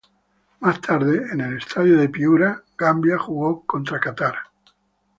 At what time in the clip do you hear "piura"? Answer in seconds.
2.09-2.63